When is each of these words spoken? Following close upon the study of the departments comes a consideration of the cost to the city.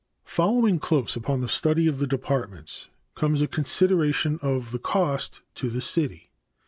Following 0.25 0.79
close 0.79 1.15
upon 1.15 1.41
the 1.41 1.47
study 1.47 1.85
of 1.85 1.99
the 1.99 2.07
departments 2.07 2.87
comes 3.13 3.39
a 3.43 3.47
consideration 3.47 4.39
of 4.41 4.71
the 4.71 4.79
cost 4.79 5.43
to 5.53 5.69
the 5.69 5.79
city. 5.79 6.31